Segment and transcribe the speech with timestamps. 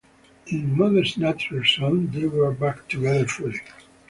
[0.47, 3.61] In "Mother Nature's Son", they were back together fully.